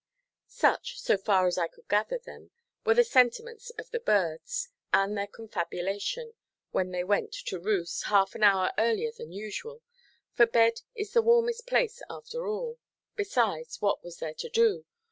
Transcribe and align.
Such, 0.47 0.99
so 0.99 1.15
far 1.15 1.45
as 1.45 1.59
I 1.59 1.67
could 1.67 1.87
gather 1.87 2.17
them, 2.17 2.49
were 2.83 2.95
the 2.95 3.03
sentiments 3.03 3.69
of 3.77 3.91
the 3.91 3.99
birds, 3.99 4.69
and 4.91 5.15
their 5.15 5.27
confabulation, 5.27 6.33
when 6.71 6.89
they 6.89 7.03
went 7.03 7.31
to 7.33 7.59
roost, 7.59 8.05
half 8.05 8.33
an 8.33 8.41
hour 8.41 8.71
earlier 8.79 9.11
than 9.11 9.31
usual—for 9.31 10.45
bed 10.47 10.81
is 10.95 11.13
the 11.13 11.21
warmest 11.21 11.67
place 11.67 12.01
after 12.09 12.47
all; 12.47 12.79
besides, 13.15 13.79
what 13.79 14.03
was 14.03 14.17
there 14.17 14.33
to 14.33 14.49
do? 14.49 14.85